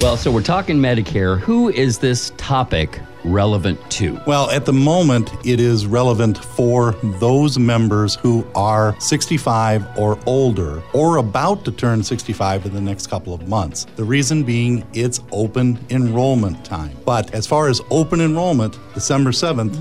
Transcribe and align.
Well, 0.00 0.16
so 0.16 0.30
we're 0.30 0.40
talking 0.40 0.78
Medicare. 0.78 1.38
Who 1.40 1.68
is 1.68 1.98
this 1.98 2.32
topic 2.38 3.02
relevant 3.24 3.78
to? 3.92 4.20
Well, 4.26 4.50
at 4.50 4.66
the 4.66 4.72
moment, 4.72 5.30
it 5.46 5.60
is 5.60 5.86
relevant 5.86 6.38
for 6.38 6.92
those 7.20 7.58
members 7.58 8.14
who 8.16 8.46
are 8.54 8.98
65 9.00 9.98
or 9.98 10.18
older 10.26 10.82
or 10.92 11.16
about 11.16 11.64
to 11.64 11.72
turn 11.72 12.02
65 12.02 12.66
in 12.66 12.74
the 12.74 12.80
next 12.80 13.08
couple 13.08 13.34
of 13.34 13.48
months. 13.48 13.86
The 13.96 14.04
reason 14.04 14.42
being 14.42 14.86
it's 14.94 15.20
open 15.32 15.78
enrollment 15.90 16.64
time. 16.64 16.96
But 17.04 17.34
as 17.34 17.46
far 17.46 17.68
as 17.68 17.80
open 17.90 18.20
enrollment, 18.20 18.78
December 18.94 19.30
7th, 19.30 19.76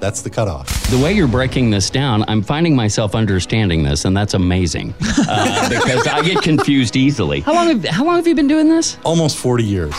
that's 0.00 0.22
the 0.22 0.30
cutoff. 0.30 0.68
The 0.90 0.98
way 0.98 1.12
you're 1.12 1.28
breaking 1.28 1.70
this 1.70 1.88
down, 1.88 2.24
I'm 2.28 2.42
finding 2.42 2.74
myself 2.74 3.14
understanding 3.14 3.84
this, 3.84 4.04
and 4.04 4.16
that's 4.16 4.34
amazing 4.34 4.94
uh, 5.28 5.68
because 5.68 6.06
I 6.06 6.22
get 6.22 6.42
confused 6.42 6.96
easily. 6.96 7.40
How 7.40 7.54
long 7.54 7.68
have 7.68 7.84
How 7.84 8.04
long 8.04 8.16
have 8.16 8.26
you 8.26 8.34
been 8.34 8.48
doing 8.48 8.68
this? 8.68 8.98
Almost 9.04 9.36
40 9.36 9.64
years. 9.64 9.94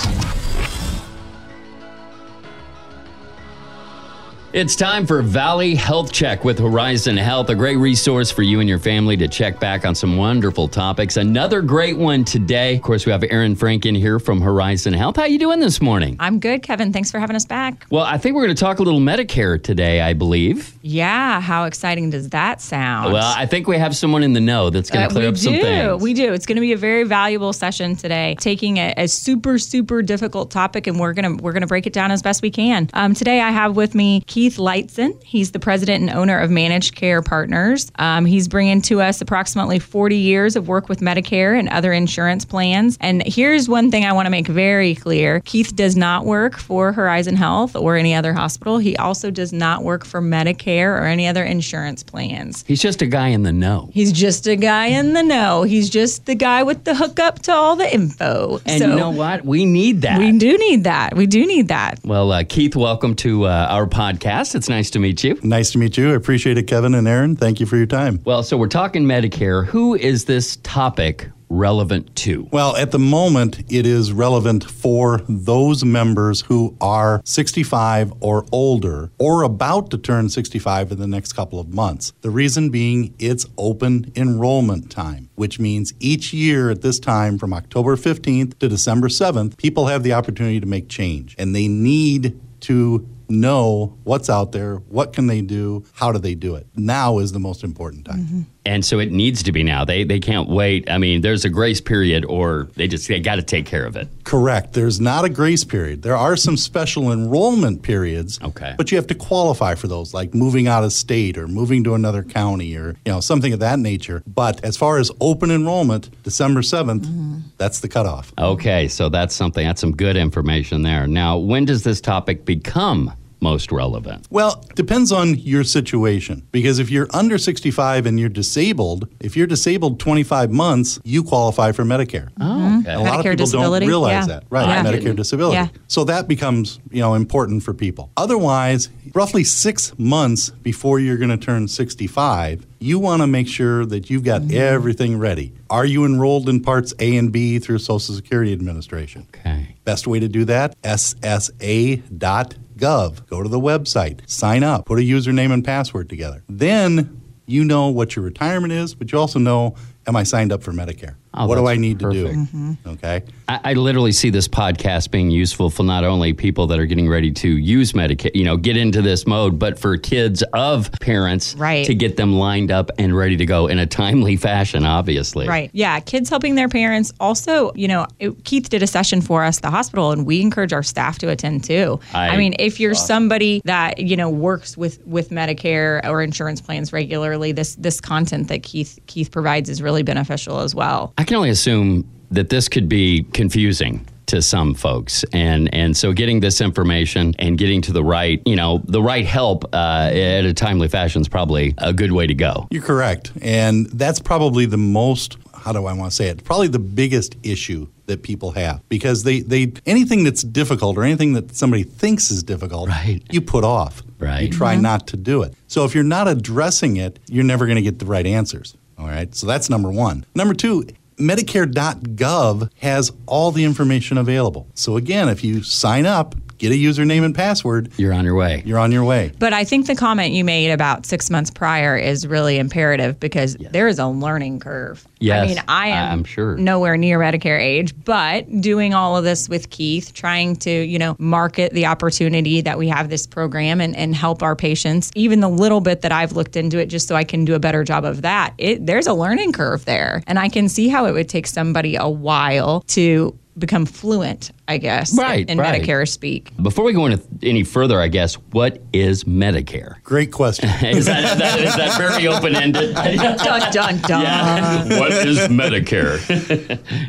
It's 4.53 4.75
time 4.75 5.07
for 5.07 5.23
Valley 5.23 5.73
Health 5.73 6.11
Check 6.11 6.45
with 6.45 6.59
Horizon 6.59 7.17
Health, 7.17 7.49
a 7.49 7.55
great 7.55 7.77
resource 7.77 8.29
for 8.29 8.43
you 8.43 8.59
and 8.59 8.69
your 8.69 8.77
family 8.77 9.17
to 9.17 9.27
check 9.27 9.59
back 9.59 9.83
on 9.83 9.95
some 9.95 10.15
wonderful 10.15 10.67
topics. 10.67 11.17
Another 11.17 11.63
great 11.63 11.97
one 11.97 12.23
today. 12.23 12.75
Of 12.75 12.83
course, 12.83 13.07
we 13.07 13.11
have 13.13 13.23
Aaron 13.31 13.55
Franken 13.55 13.97
here 13.97 14.19
from 14.19 14.39
Horizon 14.41 14.93
Health. 14.93 15.15
How 15.15 15.23
are 15.23 15.27
you 15.27 15.39
doing 15.39 15.59
this 15.59 15.81
morning? 15.81 16.17
I'm 16.19 16.37
good, 16.39 16.61
Kevin. 16.61 16.93
Thanks 16.93 17.09
for 17.09 17.17
having 17.17 17.35
us 17.35 17.45
back. 17.45 17.87
Well, 17.89 18.03
I 18.03 18.19
think 18.19 18.35
we're 18.35 18.43
going 18.43 18.55
to 18.55 18.59
talk 18.63 18.77
a 18.77 18.83
little 18.83 18.99
Medicare 18.99 19.59
today, 19.61 20.01
I 20.01 20.13
believe. 20.13 20.77
Yeah, 20.83 21.41
how 21.41 21.63
exciting 21.63 22.11
does 22.11 22.29
that 22.29 22.61
sound? 22.61 23.11
Well, 23.11 23.33
I 23.35 23.47
think 23.47 23.67
we 23.67 23.79
have 23.79 23.95
someone 23.95 24.21
in 24.21 24.33
the 24.33 24.41
know 24.41 24.69
that's 24.69 24.91
going 24.91 25.01
to 25.01 25.07
Uh, 25.07 25.17
clear 25.17 25.29
up 25.29 25.33
do. 25.33 25.39
some 25.41 25.53
things. 25.55 25.99
We 26.03 26.13
do. 26.13 26.31
It's 26.31 26.45
going 26.45 26.57
to 26.57 26.61
be 26.61 26.73
a 26.73 26.77
very 26.77 27.05
valuable 27.05 27.53
session 27.53 27.95
today, 27.95 28.35
taking 28.39 28.77
a, 28.77 28.93
a 28.97 29.07
super 29.07 29.57
super 29.57 30.03
difficult 30.03 30.51
topic, 30.51 30.85
and 30.85 30.99
we're 30.99 31.13
gonna 31.13 31.37
we're 31.37 31.53
gonna 31.53 31.65
break 31.65 31.87
it 31.87 31.93
down 31.93 32.11
as 32.11 32.21
best 32.21 32.43
we 32.43 32.51
can. 32.51 32.87
Um, 32.93 33.15
today, 33.15 33.41
I 33.41 33.49
have 33.49 33.75
with 33.75 33.95
me 33.95 34.21
Keith 34.27 34.42
Lightson. 34.51 35.17
He's 35.23 35.51
the 35.51 35.59
president 35.59 36.01
and 36.01 36.17
owner 36.17 36.37
of 36.37 36.51
Managed 36.51 36.95
Care 36.95 37.21
Partners. 37.21 37.91
Um, 37.95 38.25
he's 38.25 38.47
bringing 38.47 38.81
to 38.83 39.01
us 39.01 39.21
approximately 39.21 39.79
40 39.79 40.15
years 40.15 40.55
of 40.55 40.67
work 40.67 40.89
with 40.89 40.99
Medicare 40.99 41.57
and 41.57 41.69
other 41.69 41.93
insurance 41.93 42.45
plans. 42.45 42.97
And 43.01 43.23
here's 43.25 43.69
one 43.69 43.91
thing 43.91 44.05
I 44.05 44.13
want 44.13 44.25
to 44.25 44.29
make 44.29 44.47
very 44.47 44.95
clear: 44.95 45.39
Keith 45.41 45.75
does 45.75 45.95
not 45.95 46.25
work 46.25 46.57
for 46.57 46.91
Horizon 46.91 47.35
Health 47.35 47.75
or 47.75 47.95
any 47.95 48.13
other 48.13 48.33
hospital. 48.33 48.77
He 48.77 48.97
also 48.97 49.31
does 49.31 49.53
not 49.53 49.83
work 49.83 50.05
for 50.05 50.21
Medicare 50.21 50.99
or 50.99 51.05
any 51.05 51.27
other 51.27 51.43
insurance 51.43 52.03
plans. 52.03 52.63
He's 52.67 52.81
just 52.81 53.01
a 53.01 53.07
guy 53.07 53.29
in 53.29 53.43
the 53.43 53.53
know. 53.53 53.89
He's 53.93 54.11
just 54.11 54.47
a 54.47 54.55
guy 54.55 54.87
in 54.87 55.13
the 55.13 55.23
know. 55.23 55.63
He's 55.63 55.89
just 55.89 56.25
the 56.25 56.35
guy 56.35 56.63
with 56.63 56.83
the 56.83 56.95
hookup 56.95 57.39
to 57.43 57.53
all 57.53 57.75
the 57.75 57.93
info. 57.93 58.59
And 58.65 58.81
so 58.81 58.89
you 58.89 58.95
know 58.95 59.11
what? 59.11 59.45
We 59.45 59.65
need 59.65 60.01
that. 60.01 60.19
we 60.19 60.31
do 60.37 60.57
need 60.57 60.83
that. 60.85 61.15
We 61.15 61.25
do 61.27 61.45
need 61.45 61.67
that. 61.69 61.99
well, 62.03 62.31
uh, 62.31 62.43
Keith, 62.43 62.75
welcome 62.75 63.15
to 63.17 63.45
uh, 63.45 63.67
our 63.69 63.85
podcast. 63.85 64.32
It's 64.33 64.67
nice 64.67 64.89
to 64.89 64.99
meet 64.99 65.23
you. 65.23 65.39
Nice 65.43 65.71
to 65.71 65.77
meet 65.77 65.95
you. 65.95 66.11
I 66.11 66.15
appreciate 66.15 66.57
it, 66.57 66.63
Kevin 66.63 66.95
and 66.95 67.07
Aaron. 67.07 67.35
Thank 67.35 67.59
you 67.59 67.67
for 67.67 67.77
your 67.77 67.85
time. 67.85 68.19
Well, 68.25 68.41
so 68.41 68.57
we're 68.57 68.67
talking 68.67 69.03
Medicare. 69.03 69.63
Who 69.67 69.93
is 69.93 70.25
this 70.25 70.55
topic 70.57 71.29
relevant 71.49 72.15
to? 72.15 72.49
Well, 72.51 72.75
at 72.75 72.89
the 72.89 72.97
moment, 72.97 73.59
it 73.71 73.85
is 73.85 74.11
relevant 74.11 74.63
for 74.63 75.21
those 75.29 75.85
members 75.85 76.41
who 76.41 76.75
are 76.81 77.21
65 77.25 78.11
or 78.21 78.43
older 78.51 79.11
or 79.19 79.43
about 79.43 79.91
to 79.91 79.99
turn 79.99 80.29
65 80.29 80.91
in 80.91 80.99
the 80.99 81.05
next 81.05 81.33
couple 81.33 81.59
of 81.59 81.71
months. 81.71 82.11
The 82.21 82.31
reason 82.31 82.71
being 82.71 83.13
it's 83.19 83.45
open 83.59 84.11
enrollment 84.15 84.89
time, 84.89 85.29
which 85.35 85.59
means 85.59 85.93
each 85.99 86.33
year 86.33 86.71
at 86.71 86.81
this 86.81 86.97
time 86.97 87.37
from 87.37 87.53
October 87.53 87.95
15th 87.95 88.57
to 88.57 88.67
December 88.67 89.09
7th, 89.09 89.57
people 89.57 89.85
have 89.85 90.01
the 90.01 90.13
opportunity 90.13 90.59
to 90.59 90.65
make 90.65 90.89
change 90.89 91.35
and 91.37 91.55
they 91.55 91.67
need 91.67 92.39
to 92.61 93.07
know 93.33 93.97
what's 94.03 94.29
out 94.29 94.51
there, 94.51 94.75
what 94.75 95.13
can 95.13 95.27
they 95.27 95.41
do, 95.41 95.83
how 95.93 96.11
do 96.11 96.19
they 96.19 96.35
do 96.35 96.55
it. 96.55 96.67
Now 96.75 97.19
is 97.19 97.31
the 97.31 97.39
most 97.39 97.63
important 97.63 98.05
time. 98.05 98.19
Mm-hmm. 98.19 98.41
And 98.65 98.85
so 98.85 98.99
it 98.99 99.11
needs 99.11 99.43
to 99.43 99.51
be 99.51 99.61
now. 99.61 99.83
They 99.83 100.05
they 100.05 100.19
can't 100.21 100.47
wait. 100.47 100.89
I 100.89 100.97
mean, 100.97 101.19
there's 101.19 101.43
a 101.43 101.49
grace 101.49 101.81
period, 101.81 102.23
or 102.23 102.69
they 102.75 102.87
just 102.87 103.09
they 103.09 103.19
got 103.19 103.35
to 103.35 103.41
take 103.41 103.65
care 103.65 103.85
of 103.85 103.97
it. 103.97 104.07
Correct. 104.23 104.71
There's 104.71 105.01
not 105.01 105.25
a 105.25 105.29
grace 105.29 105.65
period. 105.65 106.01
There 106.01 106.15
are 106.15 106.37
some 106.37 106.55
special 106.55 107.11
enrollment 107.11 107.81
periods. 107.81 108.39
Okay. 108.41 108.73
But 108.77 108.89
you 108.89 108.97
have 108.97 109.07
to 109.07 109.15
qualify 109.15 109.75
for 109.75 109.87
those, 109.87 110.13
like 110.13 110.33
moving 110.33 110.67
out 110.67 110.85
of 110.85 110.93
state 110.93 111.37
or 111.37 111.47
moving 111.47 111.83
to 111.83 111.93
another 111.93 112.23
county 112.23 112.77
or 112.77 112.95
you 113.05 113.11
know 113.11 113.19
something 113.19 113.51
of 113.51 113.59
that 113.59 113.79
nature. 113.79 114.23
But 114.25 114.63
as 114.63 114.77
far 114.77 114.97
as 114.97 115.11
open 115.19 115.51
enrollment, 115.51 116.09
December 116.23 116.61
7th, 116.61 117.01
mm-hmm. 117.01 117.39
that's 117.57 117.81
the 117.81 117.89
cutoff. 117.89 118.31
Okay, 118.37 118.87
so 118.87 119.09
that's 119.09 119.35
something. 119.35 119.65
That's 119.67 119.81
some 119.81 119.93
good 119.93 120.15
information 120.15 120.83
there. 120.83 121.05
Now, 121.05 121.37
when 121.37 121.65
does 121.65 121.83
this 121.83 121.99
topic 121.99 122.45
become 122.45 123.11
most 123.43 123.71
relevant? 123.71 124.25
Well, 124.31 124.65
depends 124.75 125.11
on 125.11 125.35
your 125.37 125.63
situation. 125.63 126.47
Because 126.51 126.79
if 126.79 126.89
you're 126.89 127.07
under 127.13 127.37
65 127.37 128.05
and 128.07 128.19
you're 128.19 128.29
disabled, 128.29 129.07
if 129.19 129.35
you're 129.37 129.45
disabled 129.47 129.99
25 129.99 130.49
months, 130.51 130.99
you 131.03 131.23
qualify 131.23 131.71
for 131.73 131.83
Medicare. 131.83 132.29
Oh, 132.41 132.79
okay. 132.79 132.93
A 132.93 132.99
lot 132.99 133.07
of 133.07 133.25
Medicare 133.25 133.31
people 133.33 133.45
disability, 133.45 133.85
don't 133.85 133.89
realize 133.89 134.27
yeah. 134.27 134.33
that. 134.39 134.43
Right, 134.49 134.67
Yeah. 134.67 134.83
Medicare 134.83 135.15
disability. 135.15 135.55
Yeah. 135.57 135.67
So 135.87 136.03
that 136.05 136.27
becomes, 136.27 136.79
you 136.91 137.01
know, 137.01 137.13
important 137.13 137.61
for 137.63 137.73
people. 137.73 138.11
Otherwise, 138.17 138.89
roughly 139.13 139.43
6 139.43 139.99
months 139.99 140.49
before 140.49 140.99
you're 140.99 141.17
going 141.17 141.29
to 141.29 141.37
turn 141.37 141.67
65, 141.67 142.65
you 142.79 142.97
want 142.99 143.21
to 143.21 143.27
make 143.27 143.47
sure 143.47 143.85
that 143.85 144.09
you've 144.09 144.23
got 144.23 144.41
Mm-hmm. 144.43 144.57
everything 144.57 145.17
ready. 145.19 145.53
Are 145.69 145.85
you 145.85 146.03
enrolled 146.05 146.49
in 146.49 146.61
parts 146.61 146.93
A 146.99 147.15
and 147.17 147.31
B 147.31 147.59
through 147.59 147.77
Social 147.79 148.13
Security 148.15 148.51
Administration? 148.51 149.27
Okay. 149.35 149.75
Best 149.85 150.05
way 150.07 150.19
to 150.19 150.27
do 150.27 150.43
that, 150.45 150.75
ssa.gov. 150.81 152.53
Go 152.83 153.41
to 153.41 153.49
the 153.49 153.59
website, 153.59 154.29
sign 154.29 154.63
up, 154.63 154.85
put 154.85 154.99
a 154.99 155.01
username 155.01 155.53
and 155.53 155.63
password 155.63 156.09
together. 156.09 156.43
Then 156.49 157.21
you 157.45 157.63
know 157.63 157.87
what 157.87 158.15
your 158.15 158.25
retirement 158.25 158.73
is, 158.73 158.93
but 158.93 159.11
you 159.11 159.17
also 159.17 159.39
know, 159.39 159.75
am 160.05 160.15
I 160.17 160.23
signed 160.23 160.51
up 160.51 160.61
for 160.63 160.73
Medicare? 160.73 161.15
Oh, 161.35 161.47
what 161.47 161.55
do 161.55 161.67
I 161.67 161.75
need 161.77 161.99
to 161.99 162.05
perfect. 162.05 162.51
do? 162.51 162.77
Okay. 162.91 163.23
I, 163.47 163.59
I 163.63 163.73
literally 163.73 164.11
see 164.11 164.29
this 164.29 164.47
podcast 164.47 165.09
being 165.11 165.31
useful 165.31 165.69
for 165.69 165.83
not 165.83 166.03
only 166.03 166.33
people 166.33 166.67
that 166.67 166.79
are 166.79 166.85
getting 166.85 167.09
ready 167.09 167.31
to 167.31 167.47
use 167.49 167.93
Medicaid, 167.93 168.35
you 168.35 168.43
know, 168.43 168.55
get 168.55 168.77
into 168.77 169.01
this 169.01 169.25
mode, 169.25 169.57
but 169.57 169.79
for 169.79 169.97
kids 169.97 170.43
of 170.53 170.91
parents 171.01 171.55
Right. 171.55 171.85
to 171.85 171.95
get 171.95 172.17
them 172.17 172.33
lined 172.33 172.71
up 172.71 172.91
and 172.99 173.15
ready 173.15 173.35
to 173.37 173.45
go 173.45 173.67
in 173.67 173.79
a 173.79 173.85
timely 173.87 174.35
fashion, 174.37 174.85
obviously. 174.85 175.47
Right. 175.47 175.69
Yeah. 175.73 175.99
Kids 176.01 176.29
helping 176.29 176.55
their 176.55 176.69
parents. 176.69 177.11
Also, 177.19 177.71
you 177.73 177.87
know, 177.87 178.05
it- 178.19 178.43
Keith 178.43 178.69
did 178.69 178.83
a 178.83 178.87
session 178.87 179.21
for 179.21 179.43
us 179.43 179.57
at 179.57 179.63
the 179.63 179.71
hospital, 179.71 180.11
and 180.11 180.25
we 180.25 180.39
encourage 180.41 180.71
our 180.73 180.83
staff 180.83 181.17
to 181.19 181.29
attend 181.29 181.63
too. 181.63 181.99
I- 182.13 182.29
I, 182.29 182.37
mean, 182.37 182.53
if 182.59 182.79
you're 182.79 182.93
somebody 182.95 183.61
that 183.65 183.99
you 183.99 184.15
know 184.15 184.29
works 184.29 184.77
with 184.77 185.05
with 185.05 185.29
Medicare 185.29 186.05
or 186.07 186.21
insurance 186.21 186.61
plans 186.61 186.93
regularly, 186.93 187.51
this 187.51 187.75
this 187.75 187.99
content 187.99 188.47
that 188.49 188.63
Keith 188.63 188.99
Keith 189.07 189.31
provides 189.31 189.69
is 189.69 189.81
really 189.81 190.03
beneficial 190.03 190.59
as 190.59 190.73
well. 190.75 191.13
I 191.17 191.22
can 191.25 191.37
only 191.37 191.49
assume 191.49 192.07
that 192.31 192.49
this 192.49 192.67
could 192.69 192.87
be 192.89 193.23
confusing 193.33 194.05
to 194.25 194.41
some 194.41 194.73
folks 194.73 195.23
and 195.33 195.71
and 195.75 195.95
so 195.97 196.13
getting 196.13 196.39
this 196.39 196.61
information 196.61 197.35
and 197.39 197.57
getting 197.57 197.81
to 197.81 197.91
the 197.91 198.03
right 198.03 198.41
you 198.45 198.55
know 198.55 198.81
the 198.85 199.01
right 199.01 199.25
help 199.25 199.65
uh, 199.73 200.09
at 200.13 200.45
a 200.45 200.53
timely 200.53 200.87
fashion 200.87 201.21
is 201.21 201.27
probably 201.27 201.73
a 201.77 201.91
good 201.93 202.11
way 202.13 202.25
to 202.25 202.33
go 202.33 202.65
You're 202.71 202.81
correct. 202.83 203.31
And 203.41 203.85
that's 203.87 204.19
probably 204.19 204.65
the 204.65 204.77
most, 204.77 205.37
how 205.53 205.73
do 205.73 205.85
I 205.85 205.93
want 205.93 206.09
to 206.11 206.15
say 206.15 206.29
it? 206.29 206.43
Probably 206.45 206.67
the 206.69 206.79
biggest 206.79 207.35
issue 207.43 207.87
that 208.05 208.23
people 208.23 208.51
have 208.51 208.81
because 208.89 209.23
they, 209.23 209.41
they 209.41 209.73
anything 209.85 210.23
that's 210.23 210.41
difficult 210.43 210.97
or 210.97 211.03
anything 211.03 211.33
that 211.33 211.53
somebody 211.55 211.83
thinks 211.83 212.31
is 212.31 212.43
difficult, 212.43 212.89
Right. 212.89 213.21
you 213.29 213.41
put 213.41 213.63
off. 213.65 214.01
Right. 214.19 214.43
You 214.43 214.49
try 214.49 214.75
not 214.77 215.05
to 215.07 215.17
do 215.17 215.43
it. 215.43 215.53
So 215.67 215.83
if 215.83 215.93
you're 215.93 216.03
not 216.05 216.27
addressing 216.29 216.95
it, 216.97 217.19
you're 217.27 217.43
never 217.43 217.65
going 217.65 217.75
to 217.75 217.81
get 217.81 217.99
the 217.99 218.05
right 218.05 218.25
answers. 218.25 218.75
All 218.97 219.07
right. 219.07 219.33
So 219.35 219.47
that's 219.47 219.69
number 219.69 219.91
one. 219.91 220.25
Number 220.33 220.53
two, 220.53 220.85
Medicare.gov 221.17 222.69
has 222.79 223.11
all 223.25 223.51
the 223.51 223.63
information 223.63 224.17
available. 224.17 224.67
So 224.73 224.97
again, 224.97 225.29
if 225.29 225.43
you 225.43 225.63
sign 225.63 226.05
up, 226.05 226.35
get 226.57 226.71
a 226.71 226.75
username 226.75 227.23
and 227.23 227.35
password, 227.35 227.91
you're 227.97 228.13
on 228.13 228.25
your 228.25 228.35
way 228.35 228.63
you're 228.65 228.79
on 228.79 228.91
your 228.91 229.03
way. 229.03 229.31
But 229.39 229.53
I 229.53 229.63
think 229.63 229.87
the 229.87 229.95
comment 229.95 230.33
you 230.33 230.43
made 230.43 230.71
about 230.71 231.05
six 231.05 231.29
months 231.29 231.51
prior 231.51 231.97
is 231.97 232.27
really 232.27 232.57
imperative 232.57 233.19
because 233.19 233.55
there 233.71 233.87
is 233.87 233.99
a 233.99 234.07
learning 234.07 234.59
curve. 234.59 235.05
Yes, 235.19 235.43
I 235.43 235.47
mean, 235.47 235.63
I 235.67 235.87
am 235.89 236.11
I'm 236.11 236.23
sure. 236.23 236.57
nowhere 236.57 236.97
near 236.97 237.19
Medicare 237.19 237.59
age, 237.59 237.93
but 238.03 238.61
doing 238.61 238.93
all 238.93 239.15
of 239.15 239.23
this 239.23 239.47
with 239.47 239.69
Keith, 239.69 240.13
trying 240.13 240.55
to, 240.57 240.71
you 240.71 240.99
know, 240.99 241.15
market 241.17 241.71
the 241.73 241.85
opportunity 241.85 242.61
that 242.61 242.77
we 242.77 242.89
have 242.89 243.09
this 243.09 243.25
program 243.25 243.79
and, 243.79 243.95
and 243.95 244.15
help 244.15 244.43
our 244.43 244.55
patients, 244.55 245.11
even 245.15 245.39
the 245.39 245.49
little 245.49 245.81
bit 245.81 246.01
that 246.01 246.11
I've 246.11 246.33
looked 246.33 246.55
into 246.55 246.77
it 246.77 246.87
just 246.87 247.07
so 247.07 247.15
I 247.15 247.23
can 247.23 247.45
do 247.45 247.55
a 247.55 247.59
better 247.59 247.83
job 247.83 248.03
of 248.03 248.21
that, 248.23 248.53
it, 248.57 248.85
there's 248.85 249.07
a 249.07 249.13
learning 249.13 249.53
curve 249.53 249.85
there. 249.85 250.23
And 250.27 250.37
I 250.37 250.49
can 250.49 250.67
see 250.67 250.89
how 250.89 251.05
it 251.05 251.13
would 251.13 251.29
take 251.29 251.47
somebody 251.47 251.95
a 251.95 252.09
while 252.09 252.81
to 252.87 253.37
become 253.57 253.85
fluent, 253.85 254.51
I 254.67 254.77
guess, 254.77 255.17
Right, 255.17 255.47
in 255.49 255.57
right. 255.57 255.81
Medicare 255.81 256.07
speak. 256.07 256.51
before 256.61 256.85
we 256.85 256.93
go 256.93 257.05
into 257.05 257.21
any 257.43 257.63
further 257.63 257.99
i 257.99 258.07
guess 258.07 258.35
what 258.51 258.81
is 258.93 259.25
medicare 259.25 260.01
Great 260.03 260.31
question. 260.31 260.69
is 260.85 261.05
that, 261.05 261.23
is 261.23 261.37
that, 261.37 261.59
is 261.59 261.75
that 261.75 261.97
very 261.97 262.27
open-ended 262.27 262.93
dun, 262.95 263.71
dun, 263.71 263.97
dun. 264.01 264.89
what 264.99 265.11
is 265.11 265.37
medicare 265.49 266.19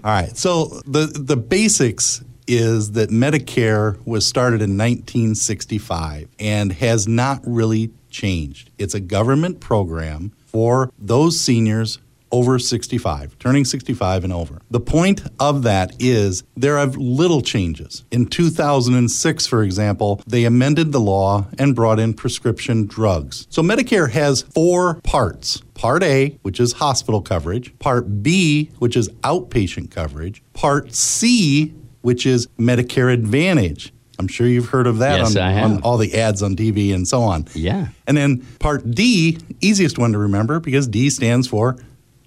All 0.05 0.11
right. 0.13 0.37
So 0.37 0.67
the 0.87 1.07
the 1.07 1.37
basics 1.37 2.23
is 2.47 2.93
that 2.93 3.09
Medicare 3.11 3.99
was 4.07 4.27
started 4.27 4.61
in 4.61 4.77
1965 4.77 6.29
and 6.39 6.73
has 6.73 7.09
not 7.09 7.41
really 7.45 7.91
changed. 8.11 8.71
It's 8.79 8.95
a 8.95 9.01
government 9.01 9.61
program 9.61 10.33
for 10.47 10.91
those 10.99 11.41
seniors 11.41 11.99
over 12.35 12.59
65, 12.59 13.39
turning 13.39 13.65
65 13.65 14.25
and 14.25 14.33
over. 14.33 14.61
The 14.69 14.81
point 14.81 15.23
of 15.39 15.63
that 15.63 15.95
is 16.01 16.43
there 16.57 16.77
are 16.77 16.87
little 16.87 17.43
changes. 17.43 18.05
In 18.11 18.27
2006, 18.27 19.47
for 19.47 19.63
example, 19.63 20.21
they 20.27 20.45
amended 20.45 20.91
the 20.91 20.99
law 20.99 21.47
and 21.61 21.77
brought 21.77 22.01
in 22.01 22.13
prescription 22.13 22.87
drugs. 22.87 23.47
So 23.51 23.63
Medicare 23.63 24.11
has 24.11 24.43
four 24.43 25.01
parts. 25.03 25.63
Part 25.75 26.03
A, 26.03 26.37
which 26.43 26.59
is 26.59 26.73
hospital 26.73 27.23
coverage, 27.23 27.77
Part 27.79 28.23
B, 28.23 28.71
which 28.81 28.97
is 28.97 29.09
outpatient 29.23 29.93
coverage, 29.93 30.43
Part 30.55 30.93
C, 30.93 31.73
which 32.01 32.27
is 32.27 32.49
Medicare 32.59 33.13
Advantage. 33.13 33.93
I'm 34.19 34.29
sure 34.29 34.47
you've 34.47 34.69
heard 34.69 34.87
of 34.89 34.99
that 34.99 35.19
Yes, 35.19 35.37
on, 35.37 35.73
on 35.73 35.83
all 35.83 35.99
the 35.99 36.15
ads 36.17 36.43
on 36.43 36.57
TV 36.57 36.95
and 36.95 37.07
so 37.07 37.23
on. 37.23 37.47
Yeah. 37.55 37.89
And 38.07 38.17
then 38.17 38.39
part 38.59 38.89
D, 38.91 39.39
easiest 39.61 39.99
one 39.99 40.13
to 40.13 40.19
remember 40.19 40.61
because 40.61 40.87
D 40.89 41.11
stands 41.11 41.47
for 41.47 41.77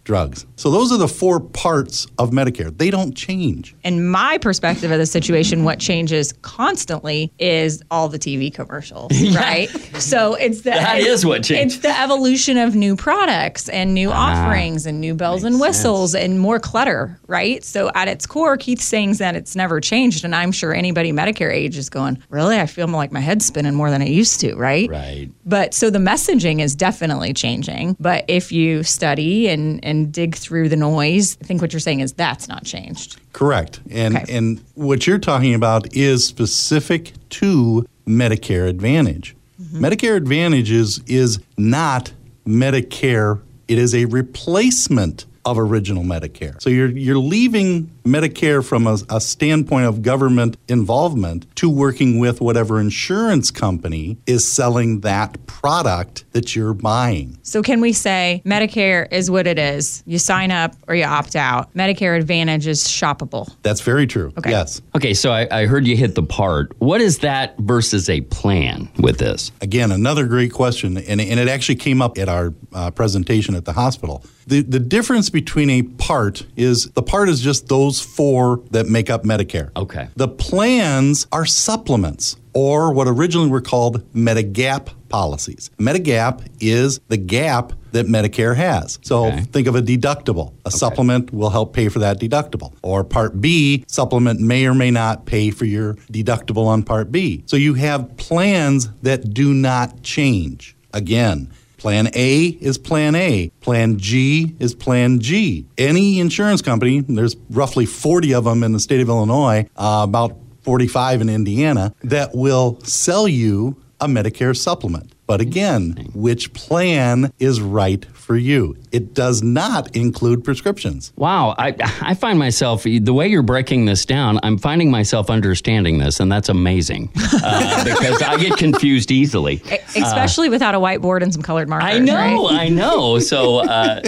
drugs. 0.07 0.45
So 0.55 0.71
those 0.71 0.93
are 0.93 0.97
the 0.97 1.07
four 1.07 1.41
parts 1.41 2.07
of 2.17 2.31
Medicare. 2.31 2.75
They 2.75 2.89
don't 2.89 3.13
change. 3.13 3.75
in 3.83 4.07
my 4.07 4.37
perspective 4.37 4.89
of 4.89 4.99
the 4.99 5.05
situation, 5.05 5.65
what 5.65 5.79
changes 5.79 6.33
constantly 6.43 7.33
is 7.39 7.83
all 7.91 8.07
the 8.07 8.17
TV 8.17 8.51
commercials, 8.51 9.11
right? 9.35 9.67
So 9.99 10.35
it's 10.35 10.61
the 10.61 10.69
That 10.71 10.99
is 10.99 11.25
what 11.25 11.43
changes. 11.43 11.75
It's 11.75 11.83
the 11.83 11.99
evolution 11.99 12.57
of 12.57 12.73
new 12.73 12.95
products 12.95 13.67
and 13.67 13.93
new 13.93 14.09
ah. 14.09 14.45
offerings 14.45 14.85
and 14.85 15.01
new 15.01 15.13
bells 15.13 15.43
and 15.43 15.59
whistles 15.59 16.15
and 16.15 16.39
more 16.39 16.59
clutter, 16.59 17.19
right? 17.27 17.61
So 17.65 17.91
at 17.93 18.07
its 18.07 18.25
core, 18.25 18.55
Keith's 18.55 18.85
saying 18.85 19.15
that 19.15 19.35
it's 19.35 19.57
never 19.57 19.81
changed, 19.81 20.23
and 20.23 20.33
I'm 20.33 20.53
sure 20.53 20.73
anybody 20.73 21.11
Medicare 21.11 21.51
age 21.51 21.77
is 21.77 21.89
going, 21.89 22.17
really, 22.29 22.57
I 22.57 22.65
feel 22.65 22.87
like 22.87 23.11
my 23.11 23.19
head's 23.19 23.45
spinning 23.45 23.73
more 23.73 23.89
than 23.89 24.01
it 24.01 24.09
used 24.09 24.39
to, 24.39 24.55
right? 24.55 24.89
Right. 24.89 25.29
But 25.45 25.73
so 25.73 25.89
the 25.89 25.99
messaging 25.99 26.61
is 26.61 26.75
definitely 26.75 27.33
changing. 27.33 27.97
But 27.99 28.23
if 28.29 28.53
you 28.53 28.83
study 28.83 29.49
and, 29.49 29.83
and 29.83 29.96
dig 30.05 30.35
through 30.35 30.69
the 30.69 30.75
noise, 30.75 31.37
I 31.41 31.45
think 31.45 31.61
what 31.61 31.73
you're 31.73 31.79
saying 31.79 31.99
is 31.99 32.13
that's 32.13 32.47
not 32.47 32.63
changed. 32.63 33.19
Correct. 33.33 33.79
And 33.89 34.15
Okay. 34.17 34.37
and 34.37 34.61
what 34.75 35.05
you're 35.07 35.17
talking 35.19 35.53
about 35.53 35.93
is 35.95 36.25
specific 36.25 37.13
to 37.31 37.85
Medicare 38.07 38.67
Advantage. 38.69 39.35
Mm-hmm. 39.61 39.83
Medicare 39.85 40.15
Advantage 40.15 40.71
is, 40.71 41.01
is 41.07 41.39
not 41.57 42.13
Medicare. 42.47 43.41
It 43.67 43.77
is 43.77 43.93
a 43.93 44.05
replacement 44.05 45.25
of 45.47 45.57
original 45.57 46.03
Medicare. 46.03 46.61
So 46.61 46.69
you're 46.69 46.89
you're 46.89 47.17
leaving 47.17 47.89
Medicare 48.03 48.63
from 48.63 48.85
a, 48.85 48.97
a 49.09 49.21
standpoint 49.21 49.85
of 49.85 50.01
government 50.01 50.57
involvement 50.67 51.45
to 51.55 51.69
working 51.69 52.19
with 52.19 52.41
whatever 52.41 52.81
insurance 52.81 53.49
company 53.49 54.17
is 54.27 54.45
selling 54.45 55.01
that 55.01 55.47
product 55.47 56.25
that 56.33 56.53
you're 56.53 56.73
buying. 56.73 57.39
So 57.43 57.63
can 57.63 57.79
we 57.79 57.93
say 57.93 58.41
Medicare 58.45 59.07
is 59.09 59.31
what 59.31 59.47
it 59.47 59.57
is? 59.57 60.03
You 60.05 60.19
sign 60.19 60.51
up 60.51 60.75
or 60.87 60.95
you 60.95 61.05
opt 61.05 61.37
out. 61.37 61.73
Medicare 61.73 62.17
Advantage 62.17 62.67
is 62.67 62.83
shoppable. 62.83 63.49
That's 63.63 63.81
very 63.81 64.05
true. 64.05 64.33
Okay. 64.37 64.49
Yes. 64.49 64.81
Okay, 64.95 65.13
so 65.13 65.31
I, 65.31 65.47
I 65.49 65.65
heard 65.65 65.87
you 65.87 65.95
hit 65.95 66.15
the 66.15 66.23
part. 66.23 66.73
What 66.79 66.99
is 66.99 67.19
that 67.19 67.57
versus 67.59 68.09
a 68.09 68.19
plan 68.21 68.89
with 68.99 69.17
this? 69.17 69.53
Again, 69.61 69.93
another 69.93 70.25
great 70.25 70.51
question, 70.51 70.97
and, 70.97 71.21
and 71.21 71.39
it 71.39 71.47
actually 71.47 71.75
came 71.75 72.01
up 72.01 72.17
at 72.17 72.27
our 72.27 72.53
uh, 72.73 72.91
presentation 72.91 73.55
at 73.55 73.63
the 73.63 73.73
hospital. 73.73 74.25
The, 74.47 74.61
the 74.61 74.79
difference 74.79 75.29
between 75.29 75.69
a 75.69 75.83
part 75.83 76.45
is 76.55 76.85
the 76.91 77.03
part 77.03 77.27
is 77.27 77.41
just 77.41 77.67
those 77.67 77.99
four 77.99 78.61
that 78.71 78.87
make 78.87 79.09
up 79.09 79.23
Medicare. 79.23 79.71
Okay. 79.75 80.07
The 80.15 80.29
plans 80.29 81.27
are 81.33 81.45
supplements, 81.45 82.37
or 82.53 82.93
what 82.93 83.07
originally 83.09 83.49
were 83.49 83.61
called 83.61 84.09
Medigap 84.13 84.87
policies. 85.09 85.69
Medigap 85.77 86.47
is 86.61 86.99
the 87.09 87.17
gap 87.17 87.73
that 87.91 88.05
Medicare 88.07 88.55
has. 88.55 88.99
So 89.01 89.25
Okay. 89.25 89.41
think 89.51 89.67
of 89.67 89.75
a 89.75 89.81
deductible. 89.81 90.53
A 90.65 90.71
supplement 90.71 91.33
will 91.33 91.49
help 91.49 91.73
pay 91.73 91.89
for 91.89 91.99
that 91.99 92.19
deductible. 92.19 92.73
Or 92.81 93.03
Part 93.03 93.41
B, 93.41 93.83
supplement 93.87 94.39
may 94.39 94.65
or 94.65 94.73
may 94.73 94.91
not 94.91 95.25
pay 95.25 95.51
for 95.51 95.65
your 95.65 95.95
deductible 96.11 96.65
on 96.67 96.83
Part 96.83 97.11
B. 97.11 97.43
So 97.47 97.57
you 97.57 97.73
have 97.75 98.15
plans 98.17 98.89
that 99.01 99.33
do 99.33 99.53
not 99.53 100.03
change. 100.03 100.75
Again, 100.93 101.49
Plan 101.87 102.09
A 102.15 102.47
is 102.59 102.77
Plan 102.77 103.15
A. 103.15 103.49
Plan 103.61 103.97
G 103.97 104.53
is 104.59 104.75
Plan 104.75 105.21
G. 105.21 105.65
Any 105.77 106.19
insurance 106.19 106.61
company, 106.61 106.99
there's 106.99 107.37
roughly 107.49 107.85
40 107.85 108.33
of 108.33 108.43
them 108.43 108.61
in 108.63 108.73
the 108.73 108.79
state 108.81 108.99
of 108.99 109.07
Illinois, 109.07 109.69
uh, 109.77 110.01
about 110.03 110.35
45 110.63 111.21
in 111.21 111.29
Indiana, 111.29 111.95
that 112.03 112.35
will 112.35 112.77
sell 112.83 113.25
you 113.25 113.81
a 114.01 114.07
Medicare 114.07 114.53
supplement. 114.53 115.13
But 115.27 115.41
again, 115.41 116.09
which 116.13 116.53
plan 116.53 117.31
is 117.39 117.59
right 117.61 118.05
for 118.15 118.35
you? 118.37 118.77
It 118.91 119.13
does 119.13 119.43
not 119.43 119.95
include 119.95 120.43
prescriptions. 120.43 121.11
Wow, 121.17 121.53
I, 121.57 121.75
I 122.01 122.13
find 122.13 122.39
myself, 122.39 122.83
the 122.83 123.13
way 123.13 123.27
you're 123.27 123.41
breaking 123.43 123.85
this 123.85 124.05
down, 124.05 124.39
I'm 124.43 124.57
finding 124.57 124.89
myself 124.89 125.29
understanding 125.29 125.97
this, 125.97 126.19
and 126.21 126.31
that's 126.31 126.47
amazing 126.49 127.09
uh, 127.43 127.83
because 127.83 128.21
I 128.21 128.37
get 128.37 128.57
confused 128.57 129.11
easily. 129.11 129.61
Especially 129.95 130.49
without 130.49 130.73
a 130.75 130.79
whiteboard 130.79 131.21
and 131.23 131.33
some 131.33 131.41
colored 131.41 131.67
markers. 131.69 131.89
I 131.89 131.99
know, 131.99 132.15
right? 132.49 132.59
I 132.61 132.69
know. 132.69 133.19
So, 133.27 133.57
uh, 133.57 133.99